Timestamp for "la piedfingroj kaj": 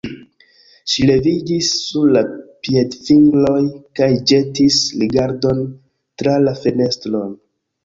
2.15-4.09